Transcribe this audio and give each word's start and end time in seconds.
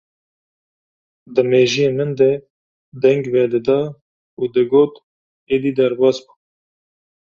di 1.33 1.41
mêjiyê 1.49 1.87
min 1.97 2.11
de 2.19 2.31
deng 3.01 3.21
vedida 3.33 3.81
û 4.41 4.43
digot: 4.53 4.93
Êdî 5.53 5.71
derbas 5.77 6.17
bû! 6.25 6.33